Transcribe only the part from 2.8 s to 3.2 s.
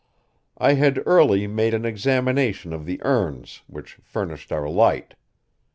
the